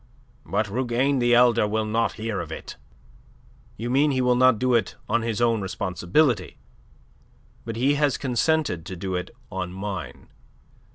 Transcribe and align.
"But 0.47 0.67
Rougane 0.67 1.19
the 1.19 1.35
elder 1.35 1.67
will 1.67 1.85
not 1.85 2.13
hear 2.13 2.39
of 2.39 2.51
it." 2.51 2.75
"You 3.77 3.91
mean 3.91 4.09
he 4.09 4.19
will 4.21 4.35
not 4.35 4.57
do 4.57 4.73
it 4.73 4.95
on 5.07 5.21
his 5.21 5.39
own 5.39 5.61
responsibility. 5.61 6.57
But 7.65 7.75
he 7.75 7.93
has 7.93 8.17
consented 8.17 8.83
to 8.87 8.95
do 8.95 9.13
it 9.13 9.29
on 9.51 9.71
mine. 9.71 10.29